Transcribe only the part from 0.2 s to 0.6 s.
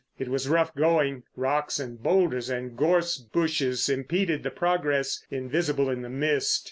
was